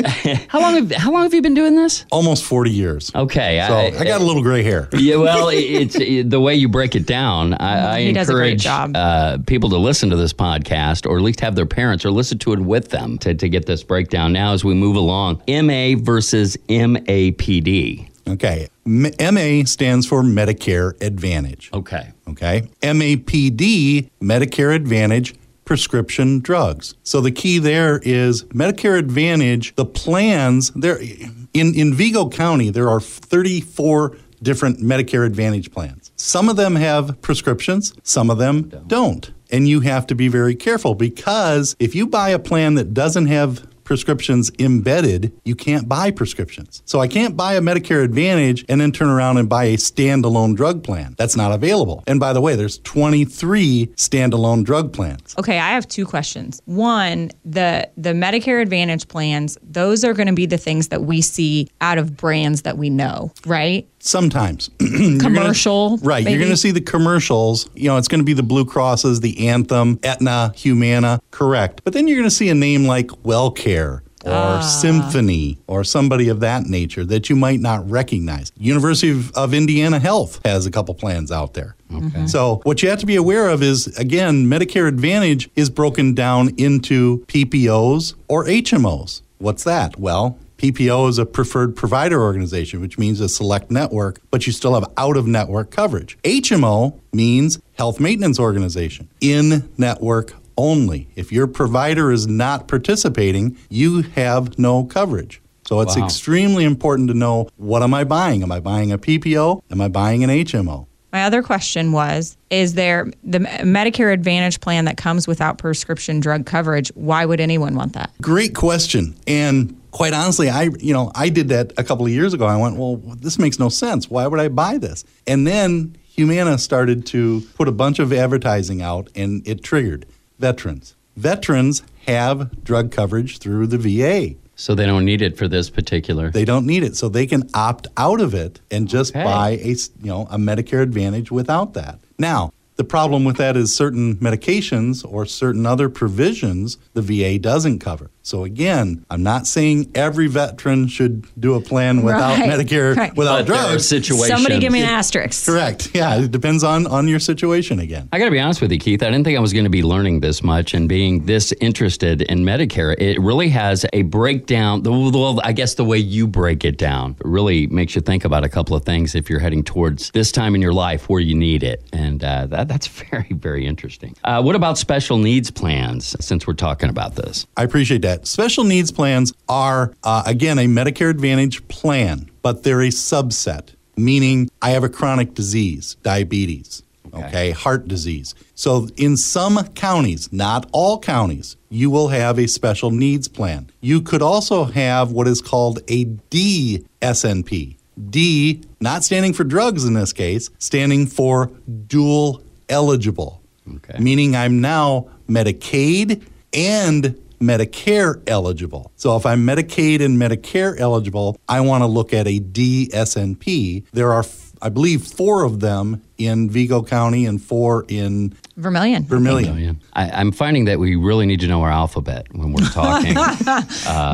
how 0.47 0.61
long 0.61 0.75
have 0.75 0.91
how 0.93 1.11
long 1.11 1.23
have 1.23 1.33
you 1.33 1.41
been 1.41 1.53
doing 1.53 1.75
this? 1.75 2.05
Almost 2.09 2.45
40 2.45 2.71
years. 2.71 3.11
Okay, 3.13 3.61
So 3.67 3.75
I 3.99 4.05
got 4.05 4.21
a 4.21 4.23
little 4.23 4.41
gray 4.41 4.63
hair. 4.63 4.87
Yeah, 4.93 5.17
well, 5.17 5.49
it's 5.51 5.95
it, 5.95 6.29
the 6.29 6.39
way 6.39 6.55
you 6.55 6.69
break 6.69 6.95
it 6.95 7.05
down. 7.05 7.53
I, 7.55 7.95
I 7.95 8.01
He 8.03 8.13
does 8.13 8.29
a 8.29 8.33
great 8.33 8.53
encourage 8.53 8.63
job. 8.63 8.95
uh, 8.95 9.37
people 9.45 9.69
to 9.71 9.77
listen 9.77 10.09
to 10.11 10.15
this 10.15 10.31
podcast, 10.31 11.08
or 11.09 11.17
at 11.17 11.23
least 11.23 11.39
have 11.41 11.55
their 11.55 11.65
parents, 11.65 12.05
or 12.05 12.11
listen 12.11 12.37
to 12.39 12.53
it 12.53 12.59
with 12.59 12.89
them 12.89 13.17
to, 13.19 13.33
to 13.33 13.49
get 13.49 13.65
this 13.65 13.83
breakdown. 13.83 14.31
Now, 14.31 14.53
as 14.53 14.63
we 14.63 14.73
move 14.75 14.95
along, 14.95 15.41
MA 15.47 15.95
versus 15.97 16.55
MAPD. 16.69 18.07
Okay. 18.27 18.67
M- 18.85 19.11
MA 19.33 19.65
stands 19.65 20.05
for 20.05 20.21
Medicare 20.21 20.99
Advantage. 21.01 21.69
Okay, 21.73 22.11
Okay. 22.27 22.69
MAPD, 22.83 24.09
Medicare 24.21 24.73
Advantage 24.75 25.33
prescription 25.65 26.39
drugs. 26.39 26.95
So 27.03 27.21
the 27.21 27.31
key 27.31 27.59
there 27.59 27.99
is 28.03 28.43
Medicare 28.45 28.97
Advantage, 28.97 29.75
the 29.75 29.85
plans 29.85 30.71
there 30.71 30.97
in, 30.99 31.47
in 31.75 31.93
Vigo 31.93 32.27
County, 32.29 32.69
there 32.69 32.89
are 32.89 32.99
34 32.99 34.17
different 34.41 34.79
Medicare 34.79 35.25
Advantage 35.25 35.71
plans. 35.71 36.11
Some 36.15 36.49
of 36.49 36.55
them 36.55 36.75
have 36.75 37.21
prescriptions, 37.21 37.93
some 38.03 38.29
of 38.31 38.37
them 38.39 38.69
don't. 38.87 39.31
And 39.49 39.67
you 39.67 39.79
have 39.81 40.07
to 40.07 40.15
be 40.15 40.27
very 40.27 40.55
careful 40.55 40.95
because 40.95 41.75
if 41.79 41.95
you 41.95 42.07
buy 42.07 42.29
a 42.29 42.39
plan 42.39 42.75
that 42.75 42.93
doesn't 42.93 43.27
have 43.27 43.67
prescriptions 43.89 44.51
embedded, 44.59 45.33
you 45.45 45.55
can't 45.55 45.89
buy 45.89 46.11
prescriptions. 46.11 46.83
So 46.85 46.99
I 46.99 47.07
can't 47.07 47.35
buy 47.35 47.55
a 47.55 47.59
Medicare 47.59 48.03
Advantage 48.03 48.63
and 48.69 48.79
then 48.79 48.91
turn 48.91 49.09
around 49.09 49.37
and 49.37 49.49
buy 49.49 49.63
a 49.63 49.77
standalone 49.77 50.55
drug 50.55 50.83
plan. 50.83 51.15
That's 51.17 51.35
not 51.35 51.51
available. 51.51 52.03
And 52.05 52.19
by 52.19 52.31
the 52.31 52.39
way, 52.39 52.55
there's 52.55 52.77
23 52.77 53.87
standalone 53.95 54.63
drug 54.63 54.93
plans. 54.93 55.33
Okay, 55.39 55.57
I 55.57 55.71
have 55.71 55.87
two 55.87 56.05
questions. 56.05 56.61
One, 56.65 57.31
the 57.43 57.89
the 57.97 58.11
Medicare 58.11 58.61
Advantage 58.61 59.07
plans, 59.07 59.57
those 59.63 60.03
are 60.03 60.13
going 60.13 60.27
to 60.27 60.33
be 60.33 60.45
the 60.45 60.59
things 60.59 60.89
that 60.89 61.05
we 61.05 61.23
see 61.23 61.67
out 61.81 61.97
of 61.97 62.15
brands 62.15 62.61
that 62.61 62.77
we 62.77 62.91
know, 62.91 63.31
right? 63.47 63.87
Sometimes. 63.99 64.69
You're 64.79 65.17
gonna- 65.17 65.19
Commercial, 65.19 65.97
right. 65.97 66.27
You're 66.27 66.39
going 66.39 66.51
to 66.51 66.57
see 66.57 66.71
the 66.71 66.81
commercials. 66.81 67.69
You 67.75 67.89
know, 67.89 67.97
it's 67.97 68.07
going 68.07 68.19
to 68.21 68.25
be 68.25 68.33
the 68.33 68.43
Blue 68.43 68.65
Crosses, 68.65 69.19
the 69.19 69.47
Anthem, 69.47 69.99
Aetna, 70.03 70.53
Humana. 70.55 71.21
Correct. 71.31 71.81
But 71.83 71.93
then 71.93 72.07
you're 72.07 72.17
going 72.17 72.29
to 72.29 72.35
see 72.35 72.49
a 72.49 72.55
name 72.55 72.85
like 72.85 73.07
WellCare 73.07 74.01
or 74.25 74.31
Ah. 74.33 74.59
Symphony 74.61 75.57
or 75.67 75.83
somebody 75.85 76.27
of 76.29 76.41
that 76.41 76.65
nature 76.65 77.05
that 77.05 77.29
you 77.29 77.35
might 77.37 77.59
not 77.61 77.89
recognize. 77.89 78.51
University 78.57 79.11
of, 79.11 79.31
of 79.31 79.53
Indiana 79.53 79.97
Health 79.99 80.41
has 80.45 80.65
a 80.65 80.71
couple 80.71 80.93
plans 80.93 81.31
out 81.31 81.53
there. 81.53 81.75
Okay. 81.93 82.27
So 82.27 82.59
what 82.63 82.83
you 82.83 82.89
have 82.89 82.99
to 82.99 83.05
be 83.05 83.15
aware 83.15 83.47
of 83.49 83.63
is 83.63 83.87
again, 83.97 84.45
Medicare 84.45 84.87
Advantage 84.89 85.49
is 85.55 85.69
broken 85.69 86.13
down 86.13 86.49
into 86.57 87.19
PPOs 87.27 88.13
or 88.27 88.45
HMOs. 88.45 89.21
What's 89.37 89.63
that? 89.63 89.97
Well, 89.97 90.37
PPO 90.63 91.07
is 91.07 91.17
a 91.17 91.25
preferred 91.25 91.73
provider 91.77 92.21
organization, 92.21 92.81
which 92.81 92.97
means 92.97 93.21
a 93.21 93.29
select 93.29 93.71
network, 93.71 94.19
but 94.29 94.45
you 94.45 94.51
still 94.51 94.73
have 94.73 94.83
out 94.97 95.15
of 95.15 95.25
network 95.25 95.71
coverage. 95.71 96.17
HMO 96.23 96.99
means 97.13 97.59
health 97.77 97.99
maintenance 98.01 98.37
organization, 98.37 99.07
in 99.21 99.69
network 99.77 100.33
only. 100.57 101.07
If 101.15 101.31
your 101.31 101.47
provider 101.47 102.11
is 102.11 102.27
not 102.27 102.67
participating, 102.67 103.57
you 103.69 104.01
have 104.01 104.59
no 104.59 104.83
coverage. 104.83 105.41
So 105.65 105.79
it's 105.79 105.95
Wow. 105.95 106.03
extremely 106.05 106.65
important 106.65 107.07
to 107.07 107.13
know 107.13 107.47
what 107.55 107.81
am 107.81 107.93
I 107.93 108.03
buying? 108.03 108.43
Am 108.43 108.51
I 108.51 108.59
buying 108.59 108.91
a 108.91 108.97
PPO? 108.97 109.61
Am 109.71 109.79
I 109.79 109.87
buying 109.87 110.25
an 110.25 110.29
HMO? 110.29 110.87
My 111.13 111.23
other 111.23 111.41
question 111.41 111.91
was 111.93 112.35
Is 112.49 112.73
there 112.73 113.09
the 113.23 113.39
Medicare 113.39 114.11
Advantage 114.11 114.59
plan 114.59 114.85
that 114.85 114.97
comes 114.97 115.27
without 115.27 115.57
prescription 115.57 116.19
drug 116.19 116.45
coverage? 116.45 116.91
Why 116.95 117.25
would 117.25 117.39
anyone 117.39 117.75
want 117.75 117.93
that? 117.93 118.11
Great 118.21 118.55
question. 118.55 119.15
And 119.25 119.78
quite 119.91 120.13
honestly, 120.13 120.49
I 120.49 120.63
you 120.79 120.93
know 120.93 121.11
I 121.15 121.29
did 121.29 121.49
that 121.49 121.73
a 121.77 121.83
couple 121.83 122.05
of 122.05 122.11
years 122.11 122.33
ago. 122.33 122.45
I 122.45 122.57
went, 122.57 122.77
well, 122.77 122.97
this 122.97 123.37
makes 123.39 123.59
no 123.59 123.69
sense. 123.69 124.09
Why 124.09 124.27
would 124.27 124.39
I 124.39 124.47
buy 124.49 124.77
this? 124.77 125.03
And 125.27 125.45
then 125.47 125.95
Humana 126.15 126.57
started 126.57 127.05
to 127.07 127.41
put 127.55 127.67
a 127.67 127.71
bunch 127.71 127.99
of 127.99 128.11
advertising 128.11 128.81
out, 128.81 129.09
and 129.15 129.47
it 129.47 129.63
triggered 129.63 130.05
veterans. 130.37 130.95
Veterans 131.15 131.83
have 132.07 132.63
drug 132.63 132.91
coverage 132.91 133.39
through 133.39 133.67
the 133.67 133.77
VA. 133.77 134.35
So 134.55 134.75
they 134.75 134.85
don't 134.85 135.05
need 135.05 135.21
it 135.21 135.37
for 135.37 135.47
this 135.47 135.69
particular. 135.69 136.31
They 136.31 136.43
don't 136.43 136.65
need 136.65 136.83
it, 136.83 136.97
so 136.97 137.07
they 137.07 137.25
can 137.25 137.49
opt 137.53 137.87
out 137.95 138.19
of 138.19 138.33
it 138.33 138.59
and 138.69 138.89
just 138.89 139.11
Okay. 139.15 139.23
buy 139.23 139.51
a 139.51 139.69
you 139.69 140.09
know 140.11 140.27
a 140.29 140.37
Medicare 140.37 140.81
Advantage 140.81 141.31
without 141.31 141.73
that. 141.75 141.99
Now, 142.17 142.51
the 142.75 142.83
problem 142.83 143.23
with 143.23 143.37
that 143.37 143.55
is 143.57 143.73
certain 143.75 144.15
medications 144.17 145.05
or 145.09 145.25
certain 145.25 145.65
other 145.65 145.87
provisions 145.89 146.77
the 146.93 147.01
VA 147.01 147.39
doesn't 147.39 147.79
cover. 147.79 148.09
So 148.29 148.43
again, 148.43 149.03
I'm 149.09 149.23
not 149.23 149.47
saying 149.47 149.89
every 149.95 150.27
veteran 150.27 150.87
should 150.87 151.25
do 151.39 151.55
a 151.55 151.61
plan 151.61 152.03
without 152.03 152.37
Right, 152.37 152.47
Medicare 152.47 152.95
right. 152.95 153.15
without 153.15 153.39
But 153.39 153.47
there 153.47 153.55
are 153.55 153.67
drugs. 153.69 153.87
situations. 153.87 154.27
Somebody 154.27 154.59
give 154.59 154.71
me 154.71 154.81
an 154.81 154.87
asterisk. 154.89 155.47
Correct. 155.47 155.89
Yeah, 155.95 156.21
it 156.21 156.29
depends 156.29 156.63
on 156.63 156.85
on 156.85 157.07
your 157.07 157.17
situation 157.17 157.79
again. 157.79 158.07
I 158.13 158.19
got 158.19 158.25
to 158.25 158.31
be 158.31 158.39
honest 158.39 158.61
with 158.61 158.71
you, 158.71 158.77
Keith. 158.77 159.01
I 159.01 159.07
didn't 159.07 159.23
think 159.23 159.35
I 159.35 159.41
was 159.41 159.51
going 159.51 159.63
to 159.63 159.71
be 159.71 159.81
learning 159.81 160.19
this 160.19 160.43
much 160.43 160.75
and 160.75 160.87
being 160.87 161.25
this 161.25 161.51
interested 161.59 162.21
in 162.21 162.41
Medicare. 162.41 162.93
It 162.99 163.19
really 163.19 163.49
has 163.49 163.83
a 163.93 164.03
breakdown. 164.03 164.83
The, 164.83 164.91
well, 164.91 165.41
I 165.43 165.51
guess 165.51 165.73
the 165.73 165.83
way 165.83 165.97
you 165.97 166.27
break 166.27 166.63
it 166.63 166.77
down 166.77 167.15
really 167.25 167.65
makes 167.65 167.95
you 167.95 168.01
think 168.01 168.25
about 168.25 168.43
a 168.43 168.49
couple 168.49 168.75
of 168.75 168.85
things 168.85 169.15
if 169.15 169.27
you're 169.27 169.39
heading 169.39 169.63
towards 169.63 170.11
this 170.11 170.31
time 170.31 170.53
in 170.53 170.61
your 170.61 170.73
life 170.73 171.09
where 171.09 171.19
you 171.19 171.33
need 171.33 171.63
it, 171.63 171.83
and 171.93 172.23
uh, 172.23 172.45
that, 172.45 172.67
that's 172.67 172.87
very, 173.09 173.29
very 173.31 173.65
interesting. 173.65 174.15
Uh, 174.23 174.39
what 174.39 174.55
about 174.55 174.77
special 174.77 175.17
needs 175.17 175.49
plans? 175.49 176.15
Since 176.23 176.45
we're 176.45 176.53
talking 176.53 176.91
about 176.91 177.15
this, 177.15 177.47
I 177.57 177.63
appreciate 177.63 178.03
that. 178.03 178.18
Special 178.23 178.63
needs 178.63 178.91
plans 178.91 179.33
are, 179.47 179.93
uh, 180.03 180.23
again, 180.25 180.59
a 180.59 180.65
Medicare 180.65 181.09
Advantage 181.09 181.67
plan, 181.67 182.29
but 182.41 182.63
they're 182.63 182.81
a 182.81 182.89
subset, 182.89 183.69
meaning 183.97 184.49
I 184.61 184.71
have 184.71 184.83
a 184.83 184.89
chronic 184.89 185.33
disease, 185.33 185.95
diabetes, 186.03 186.83
Okay. 187.13 187.25
okay, 187.25 187.51
heart 187.51 187.87
disease. 187.87 188.35
So 188.53 188.87
in 188.97 189.17
some 189.17 189.63
counties, 189.73 190.29
not 190.31 190.67
all 190.71 190.99
counties, 190.99 191.55
you 191.69 191.89
will 191.89 192.09
have 192.09 192.37
a 192.37 192.47
special 192.47 192.91
needs 192.91 193.27
plan. 193.27 193.69
You 193.81 194.01
could 194.01 194.21
also 194.21 194.65
have 194.65 195.11
what 195.11 195.27
is 195.27 195.41
called 195.41 195.79
a 195.87 196.05
DSNP. 196.29 197.75
D, 198.09 198.61
not 198.79 199.03
standing 199.03 199.33
for 199.33 199.43
drugs 199.43 199.83
in 199.83 199.93
this 199.93 200.13
case, 200.13 200.49
standing 200.59 201.05
for 201.07 201.47
dual 201.87 202.41
eligible 202.69 203.41
Okay. 203.75 203.97
meaning 203.99 204.35
I'm 204.35 204.61
now 204.61 205.07
Medicaid 205.27 206.21
and 206.53 207.15
Medicare 207.39 208.21
eligible. 208.27 208.91
So 208.95 209.15
if 209.15 209.25
I'm 209.25 209.45
Medicaid 209.45 210.03
and 210.03 210.19
Medicare 210.19 210.79
eligible, 210.79 211.37
I 211.47 211.61
want 211.61 211.81
to 211.83 211.87
look 211.87 212.13
at 212.13 212.27
a 212.27 212.39
DSNP. 212.39 213.85
There 213.91 214.11
are, 214.11 214.25
I 214.61 214.69
believe, 214.69 215.03
four 215.03 215.43
of 215.43 215.59
them 215.59 216.01
in 216.17 216.49
Vigo 216.49 216.83
County 216.83 217.25
and 217.25 217.41
four 217.41 217.85
in 217.87 218.35
Vermilion. 218.59 219.03
Vermilion. 219.05 219.57
Yeah. 219.57 219.73
I, 219.93 220.09
I'm 220.11 220.31
finding 220.31 220.65
that 220.65 220.79
we 220.79 220.95
really 220.95 221.25
need 221.25 221.39
to 221.41 221.47
know 221.47 221.61
our 221.63 221.71
alphabet 221.71 222.27
when 222.33 222.53
we're 222.53 222.67
talking 222.69 223.17
uh, 223.17 223.61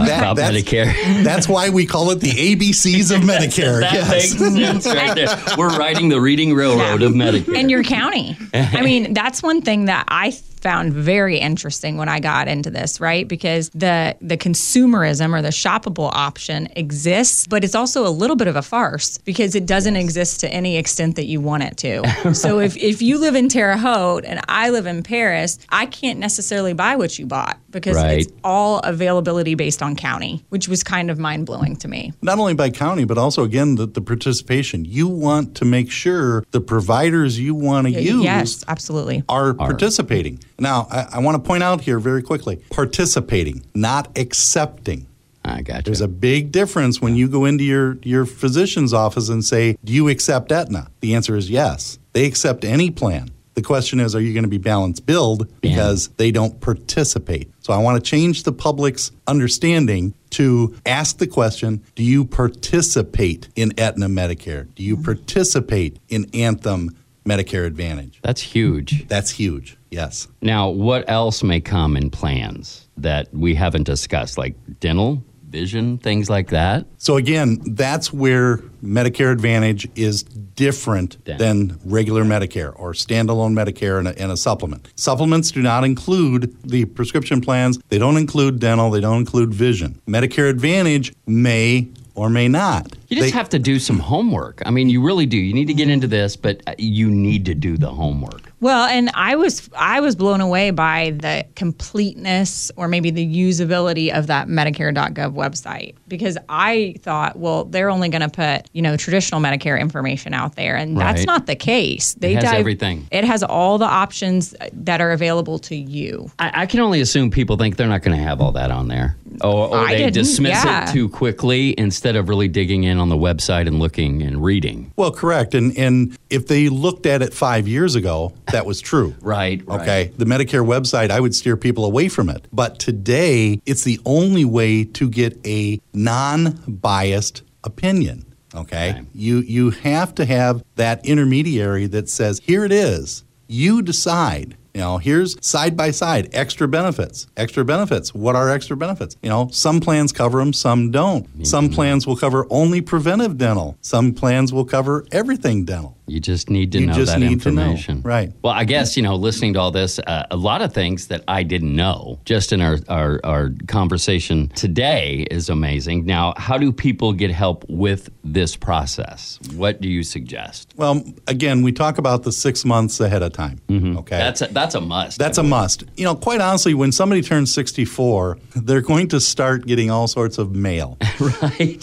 That- 0.06 0.20
about 0.20 0.36
that's- 0.38 0.64
Medicare. 0.64 1.24
That's 1.24 1.48
why 1.48 1.70
we 1.70 1.86
call 1.86 2.12
it 2.12 2.20
the 2.22 2.30
ABCs 2.32 3.14
of 3.16 3.22
Medicare. 3.24 3.80
That 3.82 3.94
yes. 3.94 4.40
makes 4.40 4.54
sense 4.56 4.86
right 4.88 5.16
there. 5.16 5.58
We're 5.58 5.76
riding 5.78 6.10
the 6.10 6.22
reading 6.22 6.54
railroad 6.54 7.02
of 7.02 7.14
Medicare. 7.14 7.56
in 7.58 7.70
your 7.70 7.84
county. 7.84 8.38
I 8.54 8.82
mean, 8.82 9.14
that's 9.20 9.42
one 9.42 9.62
thing 9.62 9.86
that 9.86 10.06
I 10.08 10.32
found 10.32 10.94
very 10.94 11.38
interesting 11.38 11.98
when 11.98 12.10
I 12.10 12.20
got 12.20 12.48
into 12.48 12.70
this, 12.72 13.00
right? 13.00 13.28
Because 13.28 13.70
the 13.70 14.16
the 14.22 14.36
consumerism 14.38 15.34
or 15.38 15.42
the 15.42 15.50
shoppable 15.50 16.10
option 16.14 16.68
exists, 16.76 17.46
but 17.48 17.64
it's 17.64 17.76
also 17.76 18.08
a 18.08 18.10
little 18.10 18.36
bit 18.36 18.48
of 18.48 18.56
a 18.56 18.62
farce 18.64 19.18
because 19.20 19.54
it 19.56 19.66
doesn't 19.68 19.96
exist 19.96 20.40
to 20.42 20.50
any 20.50 20.78
extent 20.78 21.16
that 21.18 21.26
you 21.26 21.40
want 21.40 21.64
it 21.64 21.78
to. 21.78 22.34
so 22.34 22.60
if 22.60 22.76
if 22.78 23.02
you 23.02 23.18
live 23.20 23.36
in 23.36 23.48
Terre 23.50 23.78
Haute 23.78 24.26
and 24.36 24.46
I 24.48 24.70
live 24.70 24.86
in 24.86 25.04
Paris, 25.04 25.58
I 25.70 25.86
can't 25.86 26.20
necessarily 26.20 26.74
buy 26.74 26.96
what 26.96 27.18
you 27.18 27.26
bought 27.26 27.58
because 27.70 27.96
Right. 27.96 28.20
it's 28.22 28.32
all 28.44 28.80
availability 28.80 29.56
based 29.56 29.82
on 29.82 29.96
county, 29.96 30.44
which 30.50 30.68
was 30.68 30.84
kind 30.84 31.10
of 31.10 31.18
mind 31.20 31.46
blowing 31.46 31.76
to 31.78 31.88
me. 31.88 32.14
Not 32.22 32.40
only 32.40 32.54
by 32.54 32.70
county, 32.70 33.06
but 33.06 33.18
also, 33.18 33.44
again, 33.44 33.76
the, 33.76 33.86
the 33.88 34.02
participation. 34.02 34.86
You 34.86 35.08
want 35.08 35.56
to 35.56 35.66
make 35.66 35.90
sure 35.92 36.44
the 36.52 36.62
providers 36.62 37.40
you 37.40 37.56
want 37.56 37.88
to 37.88 37.92
use 37.94 38.24
Yes, 38.24 38.64
absolutely. 38.68 39.24
are 39.30 39.54
participating. 39.54 40.40
Now, 40.60 40.88
I, 40.92 41.08
I 41.14 41.20
want 41.20 41.36
to 41.42 41.48
point 41.48 41.64
out 41.64 41.82
here 41.82 42.00
very 42.00 42.22
quickly 42.22 42.58
participating, 42.70 43.66
not 43.74 44.18
accepting. 44.18 45.08
I 45.44 45.62
got 45.62 45.78
you. 45.78 45.82
There's 45.84 46.02
a 46.02 46.08
big 46.08 46.52
difference 46.52 47.02
when 47.02 47.16
you 47.16 47.28
go 47.28 47.46
into 47.46 47.64
your, 47.64 47.98
your 48.04 48.26
physician's 48.26 48.94
office 48.94 49.30
and 49.30 49.46
say, 49.46 49.78
Do 49.84 49.94
you 49.94 50.10
accept 50.10 50.52
Aetna? 50.52 50.88
The 51.02 51.14
answer 51.14 51.36
is 51.36 51.50
yes. 51.52 52.00
They 52.14 52.26
accept 52.26 52.64
any 52.66 52.90
plan. 52.90 53.30
The 53.56 53.62
question 53.62 54.02
is, 54.02 54.16
are 54.16 54.22
you 54.22 54.34
going 54.34 54.44
to 54.44 54.50
be 54.50 54.58
balance 54.58 55.00
billed 55.00 55.50
because 55.62 56.10
they 56.18 56.30
don't 56.30 56.60
participate? 56.60 57.52
So 57.62 57.74
I 57.74 57.78
want 57.78 58.04
to 58.04 58.10
change 58.10 58.44
the 58.44 58.52
public's 58.52 59.12
understanding 59.28 60.14
to 60.32 60.76
ask 60.86 61.18
the 61.18 61.28
question 61.28 61.82
Do 61.96 62.04
you 62.04 62.26
participate 62.26 63.48
in 63.56 63.72
Aetna 63.80 64.08
Medicare? 64.08 64.68
Do 64.76 64.84
you 64.84 64.96
mm-hmm. 64.96 65.06
participate 65.06 66.00
in 66.10 66.30
Anthem 66.34 66.96
Medicare 67.26 67.66
Advantage? 67.66 68.20
That's 68.22 68.42
huge. 68.42 69.08
That's 69.08 69.32
huge. 69.32 69.78
Yes. 69.90 70.28
Now, 70.42 70.70
what 70.70 71.10
else 71.10 71.42
may 71.42 71.62
come 71.62 71.96
in 71.96 72.10
plans 72.10 72.88
that 72.98 73.34
we 73.34 73.56
haven't 73.56 73.84
discussed, 73.84 74.38
like 74.38 74.56
dental, 74.82 75.24
vision, 75.60 75.98
things 76.00 76.30
like 76.30 76.50
that? 76.50 76.86
So 76.98 77.16
again, 77.16 77.60
that's 77.66 78.12
where 78.12 78.58
Medicare 78.84 79.32
Advantage 79.32 79.88
is 79.96 80.24
different 80.24 81.18
Yeah. 81.26 81.38
than 81.38 81.80
regular 81.86 82.24
Medicare 82.26 82.74
or 82.76 82.92
standalone 82.94 83.54
Medicare 83.54 83.98
and 84.00 84.08
a, 84.10 84.22
and 84.22 84.32
a 84.34 84.38
supplement. 84.38 84.90
Supplements 84.96 85.52
do 85.52 85.62
not 85.62 85.84
include 85.86 86.54
the 86.66 86.84
prescription 86.86 87.40
plans. 87.40 87.80
They 87.88 87.98
don't 87.98 88.18
include 88.18 88.60
dental. 88.60 88.92
They 88.92 89.00
don't 89.00 89.20
include 89.20 89.54
vision. 89.54 90.02
Medicare 90.08 90.50
Advantage 90.50 91.14
may 91.26 91.88
or 92.16 92.30
may 92.30 92.48
not. 92.48 92.94
You 93.16 93.22
just 93.22 93.34
They- 93.34 93.38
have 93.38 93.48
to 93.50 93.60
do 93.60 93.80
some 93.80 93.98
homework. 93.98 94.62
I 94.66 94.72
mean, 94.72 94.90
you 94.90 95.02
really 95.02 95.26
do. 95.26 95.38
You 95.38 95.54
need 95.54 95.68
to 95.68 95.74
get 95.74 95.90
into 95.90 96.06
this, 96.06 96.36
but 96.36 96.62
uh, 96.68 96.74
you 96.78 97.10
need 97.10 97.46
to 97.46 97.56
do 97.56 97.78
the 97.78 97.90
homework. 97.90 98.52
Well, 98.60 98.88
and 98.88 99.12
I 99.14 99.36
was 99.36 99.70
I 99.78 100.00
was 100.00 100.16
blown 100.16 100.42
away 100.42 100.72
by 100.72 101.12
the 101.16 101.46
completeness 101.56 102.72
or 102.76 102.88
maybe 102.88 103.12
the 103.12 103.26
usability 103.26 104.12
of 104.12 104.28
that 104.28 104.48
Medicare.gov 104.48 105.34
website 105.34 105.96
because 106.08 106.38
I 106.50 106.96
thought, 107.02 107.38
well, 107.38 107.66
they're 107.66 107.90
only 107.90 108.10
going 108.10 108.22
to 108.22 108.30
put 108.30 108.68
you 108.74 108.82
know 108.82 108.98
traditional 108.98 109.40
Medicare 109.40 109.80
information 109.80 110.34
out 110.34 110.56
there, 110.56 110.76
and 110.76 110.98
that's 110.98 111.26
not 111.26 111.46
the 111.46 111.56
case. 111.56 112.16
They 112.16 112.34
has 112.34 112.44
everything. 112.46 113.08
It 113.12 113.24
has 113.24 113.44
all 113.44 113.78
the 113.78 113.86
options 113.86 114.56
that 114.74 115.00
are 115.00 115.12
available 115.12 115.60
to 115.60 115.76
you. 115.76 116.32
I, 116.40 116.64
I 116.64 116.66
can 116.66 116.80
only 116.80 117.02
assume 117.02 117.30
people 117.32 117.58
think 117.58 117.78
they're 117.78 117.88
not 117.88 118.02
going 118.02 118.18
to 118.18 118.24
have 118.24 118.42
all 118.42 118.54
that 118.54 118.72
on 118.72 118.88
there, 118.88 119.16
or, 119.42 119.70
or 119.70 119.78
I 119.78 119.96
they 119.96 120.10
dismiss 120.10 120.64
yeah. 120.66 120.90
it 120.90 120.94
too 120.94 121.08
quickly 121.08 121.76
instead 121.78 122.16
of 122.16 122.30
really 122.30 122.48
digging 122.48 122.86
in 122.86 122.98
on 123.06 123.10
the 123.10 123.18
website 123.18 123.68
and 123.68 123.80
looking 123.80 124.24
and 124.24 124.44
reading. 124.44 124.92
Well, 124.96 125.12
correct. 125.12 125.54
And 125.54 125.78
and 125.78 126.18
if 126.30 126.48
they 126.48 126.70
looked 126.70 127.06
at 127.06 127.22
it 127.22 127.34
five 127.34 127.68
years 127.68 127.96
ago, 127.96 128.34
that 128.52 128.66
was 128.66 128.82
true. 128.82 129.14
Right. 129.26 129.66
right. 129.66 129.82
Okay. 129.82 130.12
The 130.18 130.26
Medicare 130.26 130.66
website, 130.66 131.10
I 131.10 131.20
would 131.20 131.34
steer 131.34 131.58
people 131.58 131.84
away 131.86 132.10
from 132.10 132.30
it. 132.30 132.48
But 132.54 132.80
today, 132.80 133.62
it's 133.66 133.84
the 133.84 134.00
only 134.06 134.46
way 134.46 134.84
to 134.84 135.10
get 135.10 135.40
a 135.46 135.80
non 135.94 136.62
biased 136.68 137.42
opinion. 137.64 138.26
Okay? 138.54 138.92
Okay. 138.92 139.04
You, 139.14 139.40
you 139.40 139.72
have 139.72 140.14
to 140.16 140.26
have 140.26 140.64
that 140.76 141.06
intermediary 141.06 141.88
that 141.88 142.10
says, 142.10 142.40
here 142.44 142.64
it 142.66 142.72
is. 142.72 143.24
You 143.48 143.82
decide. 143.82 144.58
You 144.76 144.82
know, 144.82 144.98
here's 144.98 145.38
side 145.40 145.78
by 145.78 145.92
side 145.92 146.28
extra 146.34 146.68
benefits. 146.68 147.28
Extra 147.38 147.64
benefits. 147.64 148.14
What 148.14 148.36
are 148.36 148.50
extra 148.50 148.76
benefits? 148.76 149.16
You 149.24 149.30
know, 149.30 149.48
some 149.50 149.80
plans 149.80 150.12
cover 150.12 150.40
them, 150.40 150.52
some 150.52 150.92
don't. 150.92 151.26
Some 151.48 151.68
mm-hmm. 151.68 151.76
plans 151.76 152.06
will 152.06 152.18
cover 152.18 152.46
only 152.50 152.82
preventive 152.82 153.38
dental. 153.38 153.78
Some 153.80 154.14
plans 154.14 154.52
will 154.52 154.66
cover 154.66 155.06
everything 155.14 155.64
dental. 155.64 155.98
You 156.08 156.20
just 156.20 156.50
need 156.50 156.72
to 156.74 156.80
You 156.80 156.88
know 156.88 157.04
that 157.04 157.14
to 157.16 157.20
know. 157.20 157.28
information. 157.28 158.02
Right. 158.04 158.32
Well, 158.44 158.54
I 158.54 158.64
guess, 158.64 158.96
you 158.96 159.04
know, 159.04 159.16
listening 159.16 159.54
to 159.54 159.60
all 159.60 159.72
this, 159.72 159.98
uh, 160.00 160.26
a 160.30 160.36
lot 160.36 160.62
of 160.62 160.74
things 160.74 161.08
that 161.08 161.24
I 161.28 161.44
didn't 161.44 161.76
know 161.76 162.20
just 162.26 162.54
in 162.54 162.62
our, 162.62 162.78
our, 162.90 163.20
our 163.24 163.52
conversation 163.68 164.50
today 164.50 165.26
is 165.32 165.50
amazing. 165.50 166.06
Now, 166.06 166.34
how 166.38 166.58
do 166.58 166.72
people 166.72 167.14
get 167.14 167.32
help 167.32 167.66
with 167.68 168.10
this 168.24 168.56
process? 168.56 169.40
What 169.56 169.82
do 169.82 169.90
you 169.90 170.04
suggest? 170.04 170.74
Well, 170.76 171.04
again, 171.28 171.64
we 171.64 171.72
talk 171.72 171.98
about 171.98 172.24
the 172.24 172.32
six 172.32 172.66
months 172.66 173.00
ahead 173.00 173.24
of 173.24 173.34
time. 173.34 173.60
Okay. 173.70 174.18
That's 174.18 174.42
a, 174.42 174.48
that's 174.48 174.76
a 174.76 174.82
must. 174.82 175.18
That's 175.18 175.38
a 175.38 175.44
must. 175.44 175.84
You 175.98 176.06
know, 176.06 176.16
quite 176.16 176.42
honestly, 176.42 176.74
when 176.74 176.92
somebody 176.92 177.22
turns 177.22 177.52
64, 177.54 178.38
they're 178.56 178.82
going 178.82 179.08
to 179.10 179.20
start 179.20 179.66
getting 179.66 179.90
all 179.90 180.08
sorts 180.08 180.38
of 180.38 180.56
mail. 180.56 180.98
right. 181.20 181.82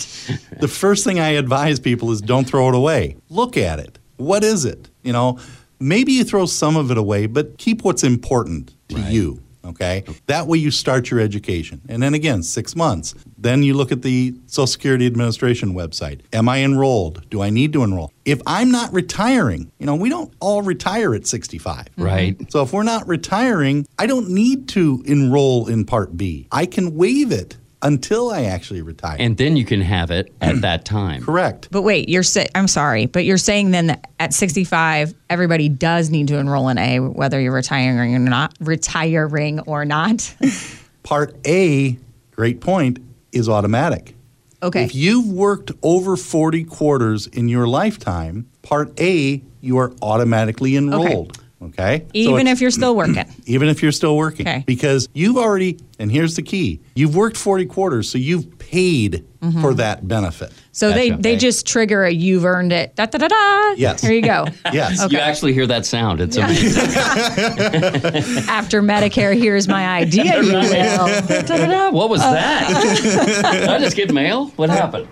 the 0.60 0.68
first 0.68 1.04
thing 1.04 1.18
I 1.18 1.30
advise 1.30 1.80
people 1.80 2.10
is 2.12 2.20
don't 2.20 2.44
throw 2.46 2.68
it 2.68 2.74
away. 2.74 3.16
Look 3.32 3.56
at 3.56 3.78
it. 3.78 3.98
What 4.18 4.44
is 4.44 4.64
it? 4.64 4.90
You 5.02 5.12
know, 5.12 5.38
maybe 5.80 6.12
you 6.12 6.22
throw 6.24 6.46
some 6.46 6.76
of 6.76 6.90
it 6.90 6.98
away, 6.98 7.26
but 7.26 7.56
keep 7.58 7.82
what's 7.82 8.04
important 8.04 8.74
to 8.90 8.96
Right. 8.96 9.12
you. 9.12 9.40
Okay. 9.64 10.02
That 10.26 10.48
way 10.48 10.58
you 10.58 10.72
start 10.72 11.08
your 11.08 11.20
education. 11.20 11.80
And 11.88 12.02
then 12.02 12.14
again, 12.14 12.42
six 12.42 12.74
months. 12.74 13.14
Then 13.38 13.62
you 13.62 13.74
look 13.74 13.92
at 13.92 14.02
the 14.02 14.34
Social 14.46 14.66
Security 14.66 15.06
Administration 15.06 15.72
website. 15.72 16.20
Am 16.32 16.48
I 16.48 16.64
enrolled? 16.64 17.22
Do 17.30 17.42
I 17.42 17.50
need 17.50 17.72
to 17.74 17.84
enroll? 17.84 18.12
If 18.24 18.42
I'm 18.44 18.72
not 18.72 18.92
retiring, 18.92 19.70
you 19.78 19.86
know, 19.86 19.94
we 19.94 20.08
don't 20.08 20.32
all 20.40 20.62
retire 20.62 21.14
at 21.14 21.28
65. 21.28 21.76
Mm-hmm. 21.76 22.02
Right. 22.02 22.52
So 22.52 22.62
if 22.62 22.72
we're 22.72 22.82
not 22.82 23.06
retiring, 23.06 23.86
I 24.00 24.06
don't 24.06 24.30
need 24.30 24.66
to 24.70 25.02
enroll 25.06 25.68
in 25.68 25.84
Part 25.84 26.16
B. 26.16 26.48
I 26.50 26.66
can 26.66 26.96
waive 26.96 27.30
it 27.30 27.56
until 27.82 28.30
I 28.30 28.44
actually 28.44 28.82
retire. 28.82 29.16
And 29.18 29.36
then 29.36 29.56
you 29.56 29.64
can 29.64 29.80
have 29.80 30.10
it 30.10 30.32
at 30.40 30.60
that 30.62 30.84
time. 30.84 31.22
Correct. 31.22 31.68
But 31.70 31.82
wait, 31.82 32.08
you're 32.08 32.22
say- 32.22 32.48
I'm 32.54 32.68
sorry, 32.68 33.06
but 33.06 33.24
you're 33.24 33.38
saying 33.38 33.72
then 33.72 33.88
that 33.88 34.10
at 34.20 34.32
65, 34.32 35.14
everybody 35.28 35.68
does 35.68 36.10
need 36.10 36.28
to 36.28 36.38
enroll 36.38 36.68
in 36.68 36.78
A, 36.78 37.00
whether 37.00 37.40
you're 37.40 37.52
retiring 37.52 38.14
or 38.14 38.18
not, 38.18 38.54
retiring 38.60 39.60
or 39.60 39.84
not. 39.84 40.34
Part 41.02 41.34
A, 41.46 41.98
great 42.30 42.60
point, 42.60 42.98
is 43.32 43.48
automatic. 43.48 44.14
Okay. 44.62 44.84
If 44.84 44.94
you've 44.94 45.26
worked 45.26 45.72
over 45.82 46.16
40 46.16 46.64
quarters 46.64 47.26
in 47.26 47.48
your 47.48 47.66
lifetime, 47.66 48.48
Part 48.62 48.98
A, 49.00 49.42
you 49.60 49.78
are 49.78 49.92
automatically 50.00 50.76
enrolled. 50.76 51.36
Okay. 51.36 51.41
So 51.62 52.00
Even 52.14 52.40
it's- 52.40 52.52
if 52.56 52.60
you're 52.60 52.70
still 52.70 52.96
working. 52.96 53.24
even 53.46 53.68
if 53.68 53.82
you're 53.82 53.92
still 53.92 54.16
working, 54.16 54.46
Okay. 54.48 54.64
because 54.66 55.08
you've 55.14 55.36
already, 55.36 55.78
and 55.98 56.10
here's 56.10 56.34
the 56.36 56.42
key: 56.42 56.80
you've 56.96 57.14
worked 57.14 57.36
40 57.36 57.66
quarters, 57.66 58.08
so 58.10 58.18
you've 58.18 58.58
paid 58.58 59.24
Mm-hmm. 59.42 59.60
for 59.60 59.74
that 59.74 60.06
benefit. 60.06 60.52
So 60.70 60.92
they, 60.92 61.08
Gotcha. 61.10 61.22
they 61.22 61.30
Okay. 61.32 61.38
just 61.40 61.66
trigger 61.66 62.04
a 62.04 62.12
you've 62.12 62.44
earned 62.44 62.72
it. 62.72 62.94
Da 62.94 63.06
da 63.06 63.18
da 63.18 63.26
da. 63.26 63.72
Yes. 63.72 64.00
There 64.00 64.12
you 64.12 64.22
go. 64.22 64.46
Yes. 64.72 65.04
You 65.10 65.18
actually 65.18 65.52
hear 65.52 65.66
that 65.66 65.84
sound. 65.84 66.20
It's 66.20 66.36
amazing. 66.36 66.84
After 68.48 68.80
Medicare, 68.82 69.36
here's 69.36 69.66
my 69.66 69.84
idea. 69.84 70.40
You 70.42 71.92
What 71.92 72.08
was 72.08 72.20
that? 72.20 73.52
Did 73.52 73.68
I 73.68 73.78
just 73.80 73.96
get 73.96 74.12
mail? 74.14 74.46
What 74.54 74.70
happened? 74.70 75.08